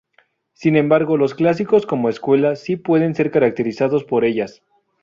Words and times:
Sin 0.53 0.77
embargo, 0.77 1.15
los 1.15 1.35
clásicos 1.35 1.85
como 1.85 2.09
escuela 2.09 2.55
si 2.55 2.75
pueden 2.75 3.13
ser 3.13 3.29
caracterizados 3.29 4.03
por 4.03 4.25
ellas. 4.25 4.63